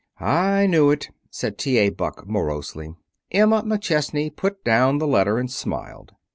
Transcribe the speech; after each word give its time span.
"I 0.19 0.65
knew 0.65 0.89
it," 0.89 1.11
said 1.29 1.59
T. 1.59 1.77
A. 1.77 1.89
Buck 1.91 2.27
morosely. 2.27 2.95
Emma 3.31 3.61
McChesney 3.61 4.35
put 4.35 4.63
down 4.63 4.97
the 4.97 5.05
letter 5.05 5.37
and 5.37 5.51
smiled. 5.51 6.13